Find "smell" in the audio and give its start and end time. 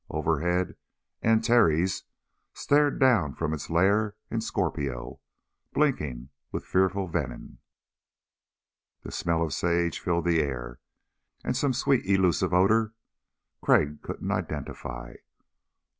9.11-9.43